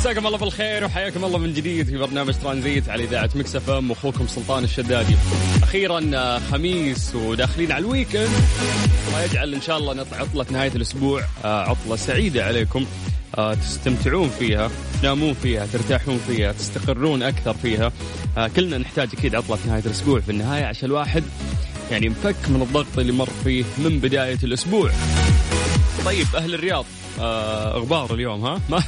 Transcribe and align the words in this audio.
مساكم 0.00 0.26
الله 0.26 0.38
بالخير 0.38 0.84
وحياكم 0.84 1.24
الله 1.24 1.38
من 1.38 1.52
جديد 1.52 1.86
في 1.86 1.96
برنامج 1.96 2.34
ترانزيت 2.34 2.88
على 2.88 3.04
إذاعة 3.04 3.30
مكس 3.34 3.56
إف 3.56 3.70
إم 3.70 3.90
واخوكم 3.90 4.26
سلطان 4.26 4.64
الشدادي. 4.64 5.16
أخيرا 5.62 6.10
آه، 6.14 6.38
خميس 6.38 7.14
وداخلين 7.14 7.72
على 7.72 7.84
ال 7.84 7.90
weekend 7.90 8.28
الله 9.08 9.22
يجعل 9.24 9.54
إن 9.54 9.60
شاء 9.60 9.78
الله 9.78 9.94
نطلع 9.94 10.18
عطلة 10.18 10.46
نهاية 10.50 10.72
الأسبوع 10.76 11.22
آه، 11.44 11.62
عطلة 11.62 11.96
سعيدة 11.96 12.44
عليكم 12.44 12.86
آه، 13.38 13.54
تستمتعون 13.54 14.30
فيها، 14.38 14.70
تنامون 15.02 15.34
فيها، 15.34 15.66
ترتاحون 15.66 16.20
فيها، 16.26 16.52
تستقرون 16.52 17.22
أكثر 17.22 17.54
فيها. 17.54 17.92
كلنا 18.56 18.78
نحتاج 18.78 19.08
أكيد 19.18 19.34
عطلة 19.34 19.58
نهاية 19.66 19.82
الأسبوع 19.86 20.20
في 20.20 20.32
النهاية 20.32 20.64
عشان 20.64 20.88
الواحد 20.88 21.24
يعني 21.90 22.08
مفك 22.08 22.48
من 22.48 22.62
الضغط 22.62 22.98
اللي 22.98 23.12
مر 23.12 23.30
فيه 23.44 23.64
من 23.78 23.98
بداية 23.98 24.38
الأسبوع. 24.44 24.90
طيب 26.06 26.26
أهل 26.36 26.54
الرياض 26.54 26.84
آه 27.20 27.72
غبار 27.78 28.14
اليوم 28.14 28.44
ها؟ 28.44 28.60
ما, 28.70 28.82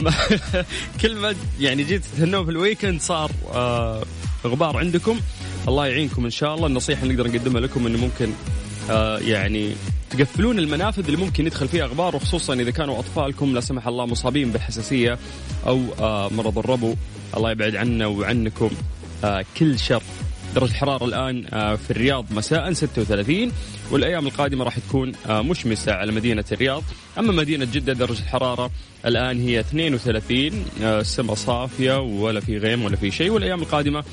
ما 0.00 0.14
كل 1.00 1.14
ما 1.16 1.34
يعني 1.60 1.84
جيت 1.84 2.02
تهنون 2.16 2.44
في 2.44 2.50
الويكند 2.50 3.00
صار 3.00 3.30
آه 3.54 4.02
غبار 4.46 4.76
عندكم. 4.76 5.20
الله 5.68 5.86
يعينكم 5.86 6.24
إن 6.24 6.30
شاء 6.30 6.54
الله. 6.54 6.66
النصيحة 6.66 7.02
اللي 7.02 7.14
نقدر 7.14 7.28
نقدمها 7.28 7.60
لكم 7.60 7.86
إنه 7.86 7.98
ممكن 7.98 8.32
آه 8.90 9.18
يعني 9.18 9.72
تقفلون 10.10 10.58
المنافذ 10.58 11.04
اللي 11.04 11.16
ممكن 11.16 11.46
يدخل 11.46 11.68
فيها 11.68 11.86
غبار 11.86 12.16
وخصوصا 12.16 12.54
إذا 12.54 12.70
كانوا 12.70 12.98
أطفالكم 12.98 13.54
لا 13.54 13.60
سمح 13.60 13.86
الله 13.86 14.06
مصابين 14.06 14.50
بالحساسيه 14.52 15.18
أو 15.66 15.82
آه 16.00 16.28
مرض 16.28 16.58
الربو. 16.58 16.94
الله 17.36 17.50
يبعد 17.50 17.76
عنا 17.76 18.06
وعنكم 18.06 18.70
آه 19.24 19.44
كل 19.56 19.78
شر. 19.78 20.02
درجة 20.56 20.70
الحرارة 20.70 21.04
الآن 21.04 21.44
آه، 21.52 21.74
في 21.76 21.90
الرياض 21.90 22.24
مساء 22.30 22.72
36 22.72 23.52
والأيام 23.90 24.26
القادمة 24.26 24.64
راح 24.64 24.78
تكون 24.78 25.12
آه، 25.26 25.42
مشمسة 25.42 25.92
على 25.92 26.12
مدينة 26.12 26.44
الرياض. 26.52 26.82
أما 27.18 27.32
مدينة 27.32 27.64
جدة 27.64 27.92
درجة 27.92 28.20
الحرارة 28.20 28.70
الآن 29.06 29.40
هي 29.40 29.60
32 29.60 30.64
آه، 30.82 31.00
السماء 31.00 31.34
صافية 31.34 32.00
ولا 32.00 32.40
في 32.40 32.58
غيم 32.58 32.84
ولا 32.84 32.96
في 32.96 33.10
شيء 33.10 33.30
والأيام 33.30 33.62
القادمة 33.62 34.04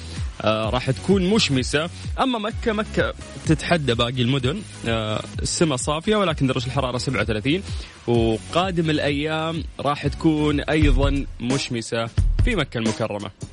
آه، 0.42 0.70
راح 0.70 0.92
تكون 0.92 1.30
مشمسة. 1.30 1.90
أما 2.20 2.40
مكة 2.40 2.74
مكة 2.74 3.14
تتحدى 3.46 3.94
باقي 3.94 4.22
المدن 4.22 4.62
آه، 4.88 5.24
السماء 5.42 5.78
صافية 5.78 6.16
ولكن 6.16 6.48
درجة 6.48 6.66
الحرارة 6.66 6.98
37 6.98 7.64
وقادم 8.08 8.90
الأيام 8.90 9.64
راح 9.80 10.08
تكون 10.08 10.60
أيضا 10.60 11.26
مشمسة 11.42 12.06
في 12.46 12.56
مكة 12.56 12.78
المكرمة. 12.78 13.53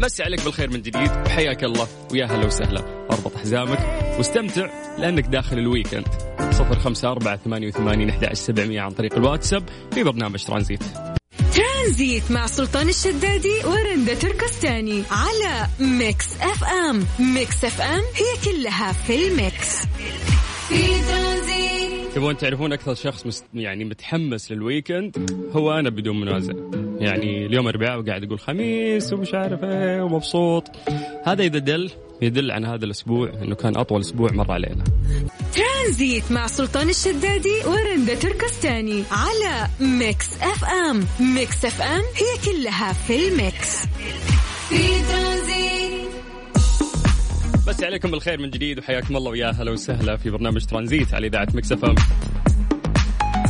مسي 0.00 0.22
عليك 0.22 0.44
بالخير 0.44 0.70
من 0.70 0.82
جديد. 0.82 1.10
وحياك 1.26 1.64
الله 1.64 1.88
ويا 2.12 2.26
هلا 2.26 2.46
وسهلا. 2.46 3.06
أربط 3.10 3.36
حزامك 3.36 3.78
واستمتع 4.18 4.68
لأنك 4.98 5.24
داخل 5.24 5.58
ال 5.58 5.63
weekend. 5.63 6.06
صفر 6.50 6.78
خمسة 6.78 7.10
أربعة 7.10 7.36
ثمانية 7.36 7.68
وثمانين 7.68 8.10
أحد 8.10 8.32
سبعمية 8.32 8.80
عن 8.80 8.90
طريق 8.90 9.14
الواتساب 9.14 9.68
في 9.94 10.02
برنامج 10.02 10.44
ترانزيت. 10.44 10.82
ترانزيت 11.54 12.30
مع 12.30 12.46
سلطان 12.46 12.88
الشدادي 12.88 13.54
ورندا 13.64 14.14
تركستاني 14.14 15.02
على 15.10 15.66
ميكس 15.80 16.36
أف 16.40 16.64
أم. 16.64 17.06
ميكس 17.34 17.64
أف 17.64 17.80
أم 17.80 18.02
هي 18.14 18.52
كلها 18.52 18.92
في 18.92 19.28
ال 19.28 19.38
mix. 19.38 19.78
في 20.68 20.86
ترانزيت. 21.08 22.14
تبغون 22.14 22.36
تعرفون 22.36 22.72
أكثر 22.72 22.94
شخص 22.94 23.26
مست 23.26 23.44
يعني 23.54 23.84
متحمس 23.84 24.52
لل 24.52 24.69
weekend 24.69 25.30
هو 25.52 25.72
أنا 25.72 25.90
بدون 25.90 26.20
منازع. 26.20 26.52
يعني 26.98 27.46
اليوم 27.46 27.68
أربعاء 27.68 28.00
وقاعد 28.00 28.24
أقول 28.24 28.38
خميس 28.38 29.12
ومش 29.12 29.34
عارف 29.34 29.64
إيه 29.64 30.02
ومبسوط. 30.02 30.64
هذا 31.24 31.42
إذا 31.42 31.58
دل 31.58 31.90
يدل 32.22 32.50
عن 32.50 32.64
هذا 32.64 32.84
الأسبوع 32.84 33.32
أنه 33.42 33.54
كان 33.54 33.76
أطول 33.76 34.00
أسبوع 34.00 34.32
مر 34.32 34.52
علينا. 34.52 34.84
ترانزيت 35.54 36.32
مع 36.32 36.46
سلطان 36.46 36.88
الشدادي 36.88 37.54
ورندا 37.66 38.14
تركستاني 38.14 39.02
على 39.10 39.68
ميكس 39.80 40.42
أف 40.42 40.64
أم. 40.64 41.04
ميكس 41.34 41.64
أف 41.64 41.82
أم 41.82 42.02
هي 42.14 42.52
كلها 42.52 42.92
في 42.92 43.28
ال 43.28 43.40
mix. 43.40 43.86
في 44.68 45.02
ترانزيت 45.12 45.74
مسي 47.66 47.82
عليكم 47.82 48.10
بالخير 48.10 48.40
من 48.40 48.50
جديد 48.50 48.78
وحياكم 48.78 49.16
الله 49.16 49.30
ويا 49.30 49.50
هلا 49.50 49.70
وسهلا 49.70 50.16
في 50.16 50.30
برنامج 50.30 50.64
ترانزيت 50.64 51.14
على 51.14 51.26
إذاعة 51.26 51.48
مكس 51.54 51.72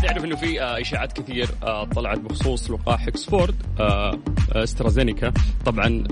تعرف 0.04 0.25
إنه 0.25 0.37
في 0.37 0.62
آه، 0.62 0.81
إشاعات 0.81 1.12
كثير 1.12 1.48
آه، 1.62 1.84
طلعت 1.84 2.19
بخصوص 2.19 2.70
لقاح 2.70 3.09
إكسفورد 3.09 3.54
آه، 3.81 4.19
أسترازينيكا. 4.53 5.32
طبعا 5.66 6.04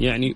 يعني 0.00 0.34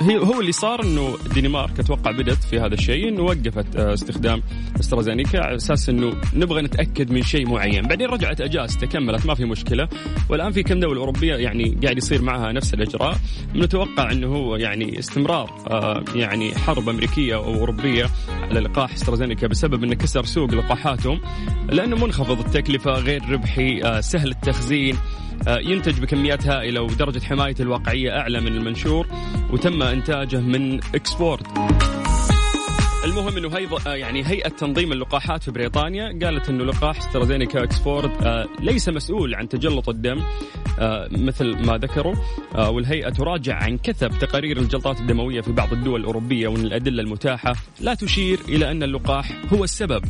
هي 0.00 0.18
هو 0.18 0.40
اللي 0.40 0.52
صار 0.52 0.82
إنه 0.82 1.16
الدنمارك 1.26 1.80
أتوقع 1.80 2.10
بدأت 2.10 2.44
في 2.44 2.60
هذا 2.60 2.74
الشيء 2.74 3.08
إنه 3.08 3.22
وقفت 3.22 3.76
آه، 3.76 3.94
استخدام 3.94 4.42
أسترازينيكا 4.80 5.40
على 5.40 5.56
أساس 5.56 5.88
إنه 5.88 6.12
نبغى 6.34 6.62
نتأكد 6.62 7.10
من 7.10 7.22
شيء 7.22 7.48
معين، 7.48 7.82
بعدين 7.82 8.06
رجعت 8.06 8.40
اجازته 8.40 8.86
كملت 8.86 9.26
ما 9.26 9.34
في 9.34 9.44
مشكلة، 9.44 9.88
والآن 10.30 10.52
في 10.52 10.62
كم 10.62 10.80
دولة 10.80 11.00
أوروبية 11.00 11.34
يعني 11.34 11.78
قاعد 11.82 11.98
يصير 11.98 12.22
معها 12.22 12.52
نفس 12.52 12.74
الإجراء، 12.74 13.16
نتوقع 13.54 14.12
إنه 14.12 14.26
هو 14.26 14.56
يعني 14.56 14.98
استمرار 14.98 15.50
آه، 15.70 16.04
يعني 16.14 16.54
حرب 16.54 16.88
أمريكية 16.88 17.34
أو 17.34 17.54
أوروبية 17.54 18.06
على 18.28 18.60
لقاح 18.60 18.94
أسترازينيكا 18.94 19.46
بسبب 19.46 19.84
إنه 19.84 19.94
كسر 19.94 20.24
سوق 20.24 20.54
لقاحاتهم. 20.54 21.20
لأنه 21.68 21.96
منخفض 21.96 22.38
التكلفة 22.38 22.90
غير 22.90 23.22
ربحي 23.30 23.82
آه، 23.84 24.00
سهل 24.00 24.30
التخزين. 24.30 24.96
ينتج 25.48 26.00
بكميات 26.00 26.46
هائله 26.46 26.82
ودرجه 26.82 27.24
حمايته 27.24 27.62
الواقعية 27.62 28.18
أعلى 28.18 28.40
من 28.40 28.56
المنشور 28.56 29.06
وتم 29.50 29.82
إنتاجه 29.82 30.40
من 30.40 30.80
إكسفورد. 30.94 31.46
المهم 33.06 33.36
إنه 33.36 33.48
هي 33.56 33.98
يعني 34.00 34.26
هيئة 34.26 34.48
تنظيم 34.48 34.92
اللقاحات 34.92 35.42
في 35.42 35.50
بريطانيا 35.50 36.18
قالت 36.22 36.48
إنه 36.48 36.64
لقاح 36.64 36.98
استرازينيكا 36.98 37.62
إكسفورد 37.62 38.10
آه، 38.22 38.48
ليس 38.60 38.88
مسؤول 38.88 39.34
عن 39.34 39.48
تجلط 39.48 39.88
الدم 39.88 40.22
آه، 40.78 41.08
مثل 41.10 41.66
ما 41.66 41.78
ذكروا 41.78 42.14
آه، 42.54 42.70
والهيئة 42.70 43.10
تراجع 43.10 43.54
عن 43.54 43.78
كثب 43.78 44.18
تقارير 44.18 44.56
الجلطات 44.56 45.00
الدموية 45.00 45.40
في 45.40 45.52
بعض 45.52 45.72
الدول 45.72 46.00
الأوروبية 46.00 46.48
وان 46.48 46.60
الأدلة 46.60 47.02
المتاحة 47.02 47.52
لا 47.80 47.94
تشير 47.94 48.40
إلى 48.48 48.70
أن 48.70 48.82
اللقاح 48.82 49.32
هو 49.52 49.64
السبب. 49.64 50.04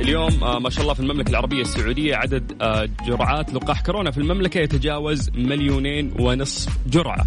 اليوم 0.00 0.44
آه، 0.44 0.58
ما 0.58 0.70
شاء 0.70 0.82
الله 0.82 0.94
في 0.94 1.00
المملكة 1.00 1.30
العربية 1.30 1.62
السعودية 1.62 2.16
عدد 2.16 2.62
آه، 2.62 2.88
جرعات 3.06 3.54
لقاح 3.54 3.82
كورونا 3.82 4.10
في 4.10 4.18
المملكة 4.18 4.58
يتجاوز 4.60 5.30
مليونين 5.34 6.14
ونصف 6.20 6.78
جرعة. 6.86 7.26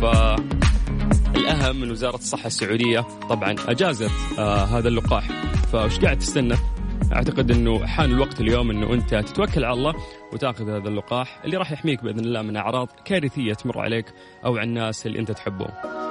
فالأهم 0.00 1.80
من 1.80 1.90
وزارة 1.90 2.16
الصحة 2.16 2.46
السعودية 2.46 3.00
طبعا 3.28 3.56
أجازت 3.68 4.10
آه، 4.38 4.64
هذا 4.64 4.88
اللقاح. 4.88 5.28
فوش 5.72 5.98
قاعد 5.98 6.18
تستنى؟ 6.18 6.54
أعتقد 7.12 7.50
إنه 7.50 7.86
حان 7.86 8.10
الوقت 8.10 8.40
اليوم 8.40 8.70
إنه 8.70 8.94
أنت 8.94 9.14
تتوكل 9.14 9.64
على 9.64 9.74
الله 9.74 9.94
وتأخذ 10.32 10.70
هذا 10.70 10.88
اللقاح 10.88 11.40
اللي 11.44 11.56
راح 11.56 11.72
يحميك 11.72 12.04
بإذن 12.04 12.20
الله 12.20 12.42
من 12.42 12.56
أعراض 12.56 12.88
كارثية 13.04 13.52
تمر 13.52 13.80
عليك 13.80 14.06
أو 14.44 14.56
على 14.56 14.68
الناس 14.68 15.06
اللي 15.06 15.18
أنت 15.18 15.30
تحبهم. 15.30 16.01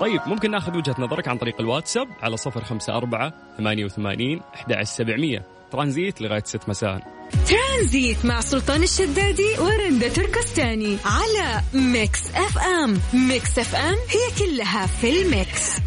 طيب 0.00 0.20
ممكن 0.26 0.50
ناخذ 0.50 0.76
وجهة 0.76 0.94
نظرك 0.98 1.28
عن 1.28 1.38
طريق 1.38 1.60
الواتساب 1.60 2.08
على 2.22 2.36
صفر 2.36 2.64
خمسة 2.64 2.96
أربعة 2.96 3.32
ثمانية 3.58 3.84
وثمانين 3.84 4.40
أحد 4.54 4.82
سبعمية. 4.82 5.42
ترانزيت 5.72 6.20
لغاية 6.20 6.42
ست 6.46 6.68
مساء. 6.68 7.00
ترانزيت 7.48 8.24
مع 8.24 8.40
سلطان 8.40 8.82
الشدادي 8.82 9.58
ورندا 9.60 10.08
تركستاني 10.08 10.96
على 11.04 11.60
ميكس 11.74 12.30
أف 12.30 12.58
أم. 12.58 13.00
ميكس 13.14 13.58
أف 13.58 13.74
أم 13.74 13.94
هي 13.94 14.46
كلها 14.46 14.86
في 14.86 15.22
ال 15.22 15.33
mix. 15.33 15.78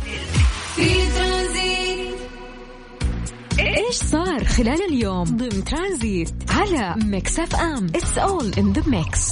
في 0.75 1.09
ترانزيت. 1.17 2.15
إيش 3.59 3.95
صار 3.95 4.43
خلال 4.45 4.85
اليوم؟ 4.89 5.23
ضمن 5.23 5.63
ترانزيت 5.63 6.33
على 6.49 6.95
ميكس 7.05 7.39
أف 7.39 7.55
أم. 7.55 7.85
It's 7.85 8.17
all 8.17 8.53
in 8.57 8.73
the 8.73 8.83
mix 8.89 9.31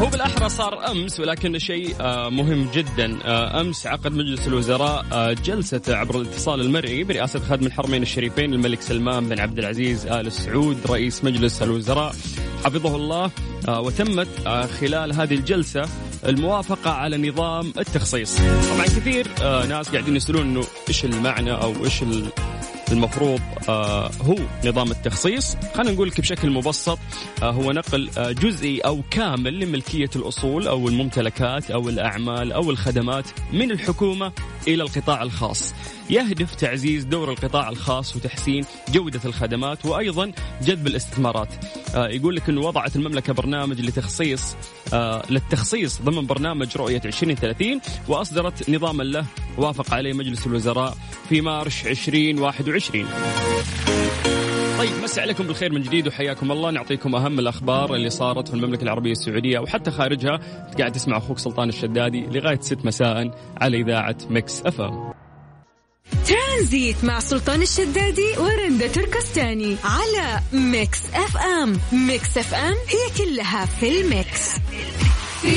هو 0.00 0.06
بالأحرى 0.06 0.48
صار 0.48 0.90
أمس 0.90 1.20
ولكن 1.20 1.58
شيء 1.58 1.94
آه، 2.00 2.28
مهم 2.28 2.68
جدا 2.74 3.18
آه، 3.24 3.60
أمس 3.60 3.86
عقد 3.86 4.12
مجلس 4.12 4.46
الوزراء 4.48 5.06
آه، 5.12 5.32
جلسة 5.32 5.82
عبر 5.88 6.20
الاتصال 6.20 6.60
المرئي 6.60 7.04
برئاسة 7.04 7.40
خادم 7.40 7.66
الحرمين 7.66 8.02
الشريفين 8.02 8.54
الملك 8.54 8.80
سلمان 8.80 9.28
بن 9.28 9.40
عبد 9.40 9.58
العزيز 9.58 10.06
آل 10.06 10.32
سعود 10.32 10.76
رئيس 10.86 11.24
مجلس 11.24 11.62
الوزراء. 11.62 12.14
حفظه 12.64 12.96
الله 12.96 13.30
وتمت 13.68 14.28
خلال 14.80 15.12
هذه 15.12 15.34
الجلسة 15.34 15.82
الموافقة 16.26 16.90
على 16.90 17.28
نظام 17.30 17.72
التخصيص. 17.78 18.36
طبعا 18.70 18.84
كثير 18.84 19.26
ناس 19.68 19.88
قاعدين 19.88 20.16
يسألون 20.16 20.42
أنه 20.42 20.64
إيش 20.88 21.04
المعنى 21.04 21.52
إيش 21.84 22.02
ال- 22.02 22.28
المفروض 22.92 23.40
آه 23.68 24.10
هو 24.22 24.36
نظام 24.64 24.90
التخصيص. 24.90 25.56
خلينا 25.74 25.92
نقول 25.92 26.08
لك 26.08 26.20
بشكل 26.20 26.50
مبسط 26.50 26.98
آه 27.42 27.50
هو 27.50 27.72
نقل 27.72 28.10
آه 28.18 28.32
جزئي 28.32 28.80
أو 28.80 29.02
كامل 29.10 29.60
لملكية 29.60 30.10
الأصول 30.16 30.68
أو 30.68 30.88
الممتلكات 30.88 31.70
أو 31.70 31.88
الأعمال 31.88 32.52
أو 32.52 32.70
الخدمات 32.70 33.24
من 33.52 33.70
الحكومة 33.70 34.32
إلى 34.68 34.82
القطاع 34.82 35.22
الخاص. 35.22 35.74
يهدف 36.10 36.54
تعزيز 36.54 37.04
دور 37.04 37.30
القطاع 37.30 37.68
الخاص 37.68 38.16
وتحسين 38.16 38.64
جودة 38.92 39.20
الخدمات 39.24 39.86
وأيضا 39.86 40.32
جذب 40.62 40.86
الاستثمارات. 40.86 41.48
يقول 41.94 42.36
لك 42.36 42.48
أنه 42.48 42.60
وضعت 42.60 42.96
المملكة 42.96 43.32
برنامج 43.32 43.80
لتخصيص 43.80 44.56
للتخصيص 45.30 46.02
ضمن 46.02 46.26
برنامج 46.26 46.76
رؤية 46.76 47.00
2030 47.04 47.80
وأصدرت 48.08 48.70
نظاما 48.70 49.02
له 49.02 49.24
وافق 49.58 49.94
عليه 49.94 50.12
مجلس 50.12 50.46
الوزراء 50.46 50.96
في 51.28 51.40
مارش 51.40 51.86
2021 51.86 53.06
طيب 54.78 54.90
مسي 55.02 55.20
عليكم 55.20 55.46
بالخير 55.46 55.72
من 55.72 55.82
جديد 55.82 56.08
وحياكم 56.08 56.52
الله. 56.52 56.70
نعطيكم 56.70 57.14
أهم 57.14 57.38
الأخبار 57.38 57.94
اللي 57.94 58.10
صارت 58.10 58.48
في 58.48 58.54
المملكة 58.54 58.82
العربية 58.82 59.12
السعودية 59.12 59.58
وحتى 59.58 59.90
خارجها. 59.90 60.40
قاعد 60.78 60.92
تسمع 60.92 61.16
أخوك 61.16 61.38
سلطان 61.38 61.68
الشدادي 61.68 62.20
لغاية 62.20 62.60
6 62.60 62.84
مساء 62.84 63.30
على 63.60 63.80
إذاعة 63.80 64.16
مكس 64.30 64.62
اف 64.66 64.80
ام 64.80 65.12
ترانزيت 66.28 67.04
مع 67.04 67.18
سلطان 67.18 67.62
الشدادي 67.62 68.38
ورندا 68.38 68.86
تركستاني 68.86 69.76
على 69.84 70.40
ميكس 70.52 71.00
اف 71.14 71.36
ام 71.36 71.80
ميكس 71.92 72.38
اف 72.38 72.54
ام 72.54 72.74
هي 72.74 73.24
كلها 73.24 73.66
في 73.66 74.00
ال 74.00 74.10
mix. 74.10 74.50
في 75.42 75.48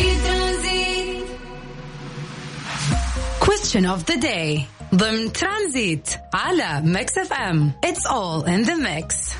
Question 3.62 3.86
of 3.86 4.06
the 4.06 4.18
day. 4.18 4.66
ضمن 4.96 5.34
ترانزيت 5.34 6.10
على 6.34 6.82
ميكس 6.86 7.18
اف 7.18 7.34
ام 7.34 7.72
It's 7.86 8.06
all 8.06 8.44
in 8.48 8.66
the 8.66 8.76
mix. 8.76 9.36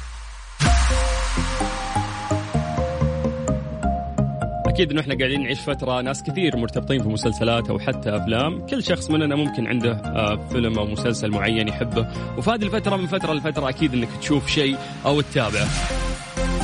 أكيد 4.68 4.92
انه 4.92 5.02
إحنا 5.02 5.16
قاعدين 5.18 5.42
نعيش 5.44 5.60
فترة 5.60 6.02
ناس 6.02 6.24
كثير 6.24 6.58
مرتبطين 6.58 7.04
في 7.04 7.10
مسلسلات 7.10 7.70
أو 7.70 7.80
حتى 7.80 8.10
أفلام. 8.10 8.66
كل 8.66 8.84
شخص 8.84 9.10
مننا 9.10 9.36
ممكن 9.36 9.68
عنده 9.68 9.92
آه، 9.92 10.48
فيلم 10.52 10.80
أو 10.80 10.86
مسلسل 10.86 11.30
معين 11.30 11.68
يحبه. 11.68 12.08
وفي 12.38 12.50
هذه 12.50 12.64
الفترة 12.64 12.96
من 12.96 13.08
فترة 13.08 13.34
لفترة 13.34 13.70
أكيد 13.70 13.94
إنك 13.94 14.10
تشوف 14.22 14.48
شيء 14.48 14.78
أو 15.06 15.22
تتابعه. 15.22 15.68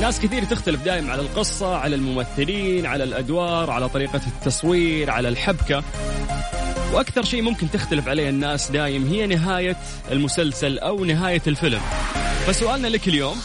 ناس 0.01 0.19
كثير 0.19 0.43
تختلف 0.43 0.83
دائما 0.83 1.11
على 1.11 1.21
القصة 1.21 1.75
على 1.75 1.95
الممثلين 1.95 2.85
على 2.85 3.03
الأدوار 3.03 3.69
على 3.71 3.89
طريقة 3.89 4.21
التصوير 4.27 5.11
على 5.11 5.29
الحبكة. 5.29 5.83
وأكثر 6.93 7.23
شيء 7.23 7.41
ممكن 7.41 7.71
تختلف 7.71 8.07
عليه 8.07 8.29
الناس 8.29 8.71
دايم 8.71 9.07
هي 9.07 9.27
نهاية 9.27 9.77
المسلسل 10.11 10.79
أو 10.79 11.05
نهاية 11.05 11.41
الفيلم. 11.47 11.81
فسؤالنا 12.47 12.87
لك 12.87 13.07
اليوم 13.07 13.37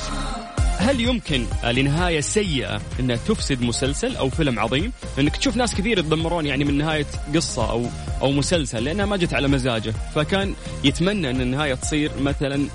هل 0.78 1.00
يمكن 1.00 1.46
لنهاية 1.64 2.20
سيئة 2.20 2.80
أنها 3.00 3.16
تفسد 3.16 3.62
مسلسل 3.62 4.16
أو 4.16 4.30
فيلم 4.30 4.58
عظيم؟ 4.58 4.92
أنك 5.18 5.36
تشوف 5.36 5.56
ناس 5.56 5.74
كثير 5.74 5.98
يتذمرون 5.98 6.46
يعني 6.46 6.64
من 6.64 6.78
نهاية 6.78 7.06
قصة 7.34 7.70
أو 7.70 7.86
أو 8.22 8.32
مسلسل 8.32 8.84
لأنها 8.84 9.06
ما 9.06 9.16
جت 9.16 9.34
على 9.34 9.48
مزاجه، 9.48 9.94
فكان 10.14 10.54
يتمنى 10.84 11.30
أن 11.30 11.40
النهاية 11.40 11.74
تصير 11.74 12.10
مثلا 12.20 12.68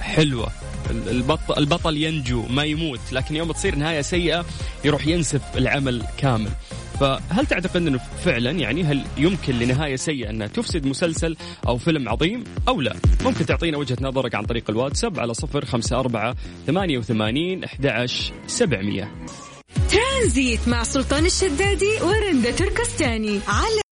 حلوة. 0.00 0.48
البطل, 0.90 1.58
البطل 1.58 1.96
ينجو 1.96 2.42
ما 2.42 2.64
يموت. 2.64 3.00
لكن 3.12 3.36
يوم 3.36 3.52
تصير 3.52 3.76
نهاية 3.76 4.00
سيئة 4.00 4.44
يروح 4.84 5.06
ينسف 5.06 5.40
العمل 5.56 6.02
كامل. 6.18 6.50
فهل 7.00 7.46
تعتقد 7.46 7.76
أنه 7.76 7.98
فعلا 7.98 8.50
يعني 8.50 8.84
هل 8.84 9.04
يمكن 9.18 9.58
لنهاية 9.58 9.96
سيئة 9.96 10.30
انها 10.30 10.46
تفسد 10.46 10.86
مسلسل 10.86 11.36
أو 11.68 11.76
فيلم 11.78 12.08
عظيم 12.08 12.44
أو 12.68 12.80
لا؟ 12.80 12.96
ممكن 13.24 13.46
تعطينا 13.46 13.78
وجهة 13.78 13.96
نظرك 14.00 14.34
عن 14.34 14.44
طريق 14.44 14.70
الواتساب 14.70 15.20
على 15.20 15.34
صفر 15.34 15.64
خمسة 15.64 16.00
أربعة 16.00 16.36
ثمانية 16.66 16.98
وثمانين 16.98 17.64
أحد 17.64 18.06
سبعمية 18.46 19.10
ترانزيت 19.90 20.68
مع 20.68 20.82
سلطان 20.82 21.26
الشدادي 21.26 21.90
ورندا 22.02 22.50
تركستاني 22.50 23.40
على 23.48 23.89